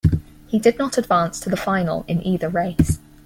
[0.47, 2.97] He did not advance to the final in either race.